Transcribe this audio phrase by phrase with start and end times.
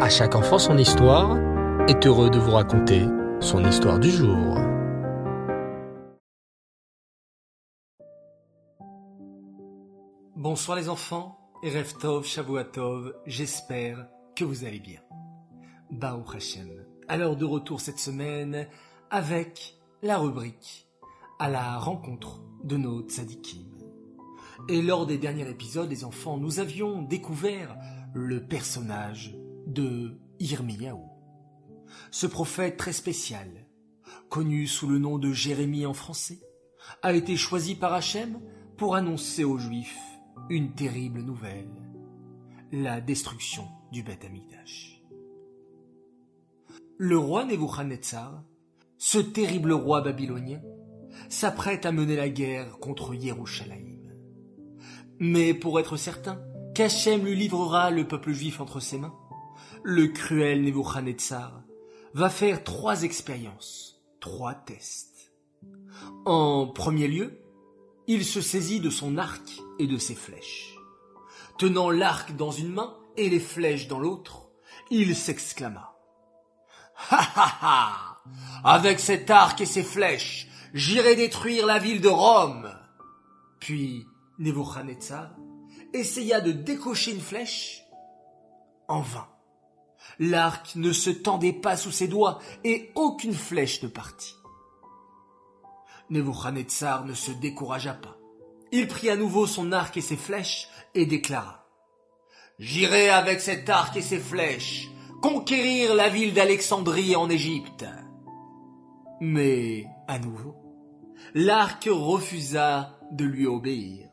[0.00, 1.38] À chaque enfant son histoire
[1.88, 3.06] est heureux de vous raconter
[3.38, 4.58] son histoire du jour.
[10.34, 15.00] Bonsoir les enfants, Erev Tov, Shavuatov, j'espère que vous allez bien.
[15.92, 16.84] Baou Hashem.
[17.06, 18.66] Alors de retour cette semaine
[19.10, 20.88] avec la rubrique
[21.38, 23.70] à la rencontre de nos tzadikim.
[24.68, 27.76] Et lors des derniers épisodes, les enfants, nous avions découvert
[28.12, 29.36] le personnage
[29.66, 30.98] de Yirmiyahu.
[32.10, 33.48] Ce prophète très spécial,
[34.28, 36.40] connu sous le nom de Jérémie en français,
[37.02, 38.40] a été choisi par Hachem
[38.76, 40.00] pour annoncer aux Juifs
[40.50, 41.70] une terrible nouvelle,
[42.72, 45.02] la destruction du Beth Amikdash.
[46.98, 48.42] Le roi Nebuchadnezzar,
[48.98, 50.60] ce terrible roi babylonien,
[51.28, 54.00] s'apprête à mener la guerre contre Yerushalayim.
[55.18, 56.40] Mais pour être certain
[56.74, 59.14] qu'Hachem lui livrera le peuple juif entre ses mains,
[59.84, 61.62] le cruel Nebuchadnezzar
[62.14, 65.30] va faire trois expériences, trois tests.
[66.24, 67.38] En premier lieu,
[68.06, 69.42] il se saisit de son arc
[69.78, 70.76] et de ses flèches.
[71.58, 74.48] Tenant l'arc dans une main et les flèches dans l'autre,
[74.90, 75.94] il s'exclama.
[77.10, 78.22] Ha ha ha!
[78.64, 82.74] Avec cet arc et ces flèches, j'irai détruire la ville de Rome.
[83.60, 84.06] Puis
[84.38, 85.36] Nebuchadnezzar
[85.92, 87.82] essaya de décocher une flèche.
[88.88, 89.28] En vain.
[90.18, 94.36] L'arc ne se tendait pas sous ses doigts et aucune flèche ne partit.
[96.10, 98.16] Nebuchadnezzar ne se découragea pas.
[98.72, 101.66] Il prit à nouveau son arc et ses flèches et déclara
[102.58, 104.88] J'irai avec cet arc et ses flèches
[105.22, 107.84] conquérir la ville d'Alexandrie en Égypte.
[109.20, 110.54] Mais, à nouveau,
[111.34, 114.08] l'arc refusa de lui obéir.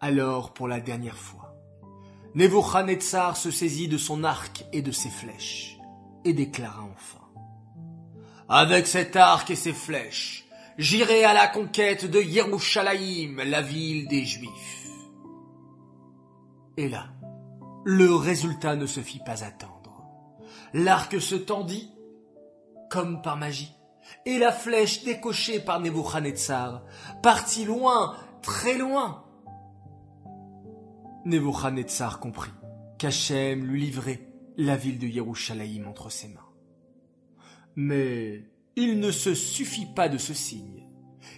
[0.00, 1.41] Alors, pour la dernière fois,
[2.34, 5.78] Nebuchadnezzar se saisit de son arc et de ses flèches,
[6.24, 7.24] et déclara enfin
[8.48, 10.46] Avec cet arc et ses flèches,
[10.78, 14.88] j'irai à la conquête de Yerushalayim, la ville des Juifs.
[16.78, 17.08] Et là,
[17.84, 20.04] le résultat ne se fit pas attendre.
[20.72, 21.92] L'arc se tendit,
[22.88, 23.74] comme par magie,
[24.24, 26.82] et la flèche décochée par Nebuchadnezzar
[27.22, 29.24] partit loin, très loin.
[31.24, 32.50] Nebuchadnezzar comprit
[32.98, 36.48] qu'Hachem lui livrait la ville de Yerushalayim entre ses mains.
[37.76, 38.44] Mais
[38.76, 40.88] il ne se suffit pas de ce signe.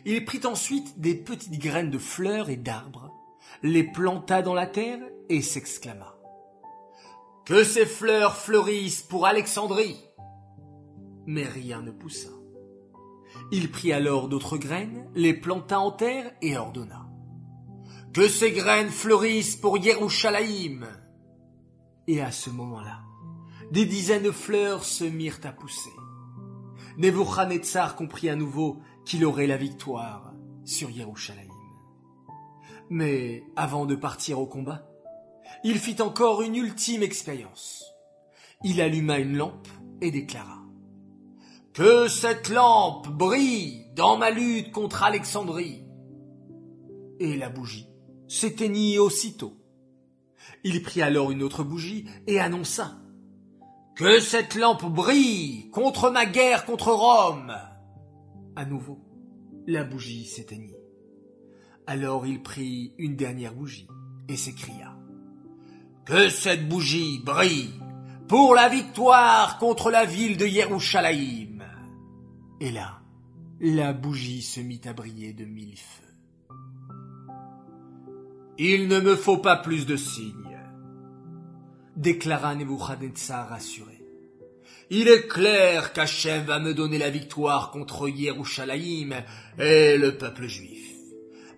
[0.05, 3.13] Il prit ensuite des petites graines de fleurs et d'arbres,
[3.63, 6.17] les planta dans la terre et s'exclama.
[7.45, 10.03] Que ces fleurs fleurissent pour Alexandrie!
[11.27, 12.31] Mais rien ne poussa.
[13.53, 17.04] Il prit alors d'autres graines, les planta en terre et ordonna.
[18.15, 20.87] Que ces graines fleurissent pour Yerushalayim.
[22.07, 23.01] Et à ce moment-là,
[23.73, 25.91] des dizaines de fleurs se mirent à pousser.
[26.97, 30.33] Nebuchadnezzar comprit à nouveau qu'il aurait la victoire
[30.65, 31.51] sur Yerushalayim.
[32.89, 34.87] Mais avant de partir au combat,
[35.65, 37.85] il fit encore une ultime expérience.
[38.63, 39.67] Il alluma une lampe
[40.01, 40.63] et déclara
[41.73, 45.85] Que cette lampe brille dans ma lutte contre Alexandrie.
[47.19, 47.89] Et la bougie
[48.29, 49.55] s'éteignit aussitôt.
[50.63, 52.99] Il prit alors une autre bougie et annonça
[53.97, 57.55] Que cette lampe brille contre ma guerre contre Rome.
[58.57, 58.99] À nouveau,
[59.67, 60.77] la bougie s'éteignit.
[61.87, 63.89] Alors il prit une dernière bougie
[64.29, 64.97] et s'écria
[66.07, 67.75] Que cette bougie brille
[68.29, 71.63] pour la victoire contre la ville de Yerushalayim.
[72.61, 73.01] Et là,
[73.61, 76.04] la bougie se mit à briller de mille feux.
[78.59, 80.61] Il ne me faut pas plus de signes,
[81.97, 84.01] déclara Nebuchadnezzar rassuré.
[84.91, 89.13] Il est clair qu'Hachem va me donner la victoire contre Yerushalayim
[89.59, 90.93] et le peuple juif.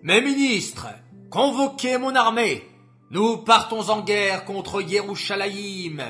[0.01, 0.87] Mes ministres,
[1.29, 2.63] convoquez mon armée.
[3.11, 6.01] Nous partons en guerre contre Yerushalayim,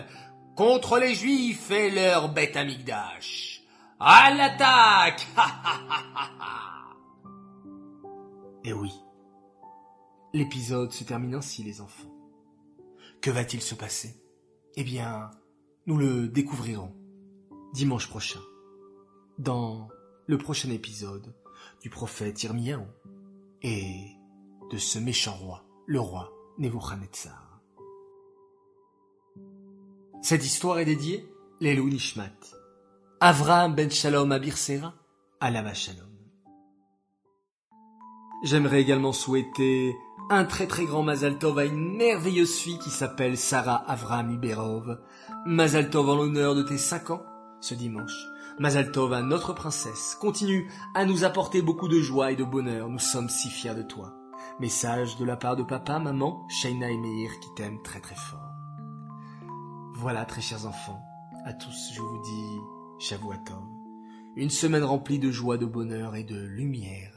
[0.56, 3.62] contre les juifs et leur bête amigdash.
[4.00, 5.28] À l'attaque!
[8.64, 8.92] Et oui.
[10.38, 12.14] L'épisode se termine ainsi, les enfants.
[13.22, 14.22] Que va-t-il se passer?
[14.76, 15.32] Eh bien,
[15.88, 16.94] nous le découvrirons
[17.74, 18.40] dimanche prochain,
[19.40, 19.88] dans
[20.28, 21.34] le prochain épisode
[21.82, 22.86] du prophète Irmiaou
[23.64, 24.12] et
[24.70, 27.60] de ce méchant roi, le roi Nebuchadnezzar.
[30.22, 31.28] Cette histoire est dédiée
[31.62, 32.30] Lelou Nishmat,
[33.22, 34.94] Avraham ben Shalom Abirsera,
[35.40, 36.06] Alava Shalom.
[38.44, 39.96] J'aimerais également souhaiter
[40.30, 45.00] Un très très grand Mazal Tov a une merveilleuse fille qui s'appelle Sarah Avram Iberov.
[45.46, 47.24] Mazal Tov en l'honneur de tes cinq ans
[47.62, 48.26] ce dimanche.
[48.60, 50.18] Mazal Tov à notre princesse.
[50.20, 52.90] Continue à nous apporter beaucoup de joie et de bonheur.
[52.90, 54.16] Nous sommes si fiers de toi.
[54.60, 58.52] Message de la part de papa, maman, Shaina et Meir qui t'aiment très très fort.
[59.96, 61.02] Voilà, très chers enfants,
[61.46, 63.64] à tous, je vous dis Shavuatov.
[64.36, 67.17] Une semaine remplie de joie, de bonheur et de lumière.